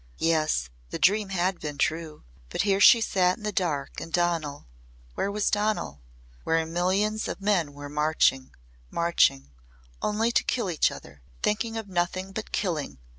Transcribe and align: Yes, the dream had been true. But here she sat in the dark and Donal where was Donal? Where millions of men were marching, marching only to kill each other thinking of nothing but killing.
Yes, 0.17 0.71
the 0.89 0.97
dream 0.97 1.29
had 1.29 1.59
been 1.59 1.77
true. 1.77 2.23
But 2.49 2.63
here 2.63 2.79
she 2.81 3.01
sat 3.01 3.37
in 3.37 3.43
the 3.43 3.51
dark 3.51 4.01
and 4.01 4.11
Donal 4.11 4.65
where 5.13 5.31
was 5.31 5.51
Donal? 5.51 6.01
Where 6.43 6.65
millions 6.65 7.27
of 7.27 7.39
men 7.39 7.73
were 7.73 7.87
marching, 7.87 8.49
marching 8.89 9.51
only 10.01 10.31
to 10.31 10.43
kill 10.43 10.71
each 10.71 10.89
other 10.91 11.21
thinking 11.43 11.77
of 11.77 11.87
nothing 11.87 12.31
but 12.31 12.51
killing. 12.51 12.97